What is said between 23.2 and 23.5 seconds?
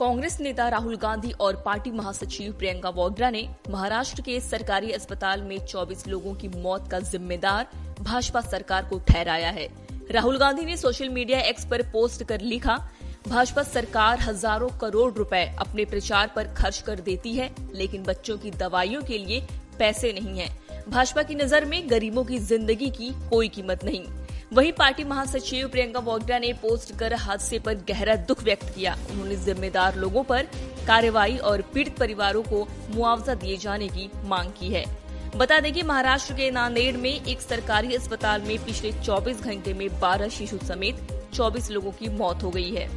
कोई